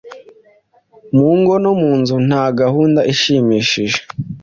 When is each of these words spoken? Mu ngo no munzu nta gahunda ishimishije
Mu 1.15 1.29
ngo 1.39 1.53
no 1.63 1.71
munzu 1.81 2.15
nta 2.27 2.45
gahunda 2.59 2.99
ishimishije 3.13 3.99